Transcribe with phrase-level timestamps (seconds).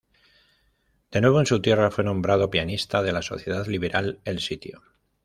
[1.11, 4.81] De nuevo en su tierra, fue nombrado pianista de la sociedad liberal El Sitio.